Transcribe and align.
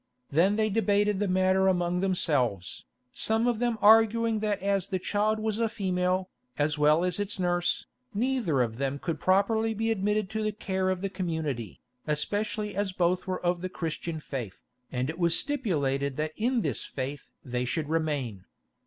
Then 0.31 0.55
they 0.55 0.71
debated 0.71 1.19
the 1.19 1.27
matter 1.27 1.67
among 1.67 1.99
themselves, 1.99 2.85
some 3.13 3.45
of 3.45 3.59
them 3.59 3.77
arguing 3.81 4.39
that 4.39 4.59
as 4.59 4.87
the 4.87 4.97
child 4.97 5.37
was 5.39 5.59
a 5.59 5.69
female, 5.69 6.27
as 6.57 6.75
well 6.75 7.03
as 7.03 7.19
its 7.19 7.37
nurse, 7.37 7.85
neither 8.11 8.63
of 8.63 8.77
them 8.77 8.97
could 8.97 9.19
properly 9.19 9.75
be 9.75 9.91
admitted 9.91 10.27
to 10.31 10.41
the 10.41 10.53
care 10.53 10.89
of 10.89 11.01
the 11.01 11.09
community, 11.11 11.81
especially 12.07 12.75
as 12.75 12.93
both 12.93 13.27
were 13.27 13.45
of 13.45 13.61
the 13.61 13.69
Christian 13.69 14.19
faith, 14.19 14.63
and 14.91 15.07
it 15.07 15.19
was 15.19 15.37
stipulated 15.37 16.17
that 16.17 16.33
in 16.35 16.61
this 16.61 16.83
faith 16.83 17.29
they 17.45 17.63
should 17.63 17.87
remain. 17.87 18.45